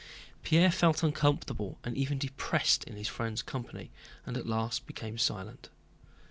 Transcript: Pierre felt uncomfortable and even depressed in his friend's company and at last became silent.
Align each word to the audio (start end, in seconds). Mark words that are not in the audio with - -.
Pierre 0.41 0.71
felt 0.71 1.03
uncomfortable 1.03 1.77
and 1.83 1.95
even 1.95 2.17
depressed 2.17 2.83
in 2.85 2.95
his 2.95 3.07
friend's 3.07 3.43
company 3.43 3.91
and 4.25 4.35
at 4.35 4.47
last 4.47 4.87
became 4.87 5.19
silent. 5.19 5.69